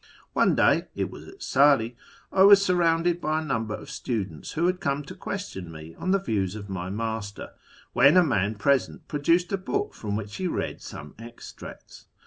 [0.33, 1.95] One day— it was at Sari—
[2.33, 6.09] I was surrounded by a number of students who had come to question me on
[6.09, 7.51] the views of my master,
[7.93, 12.07] when a man present produced a book from which he read some extracts.